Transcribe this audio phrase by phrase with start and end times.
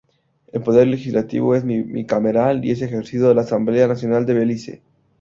[0.51, 4.81] El poder legislativo es bicameral y es ejercido en la Asamblea Nacional de Belice.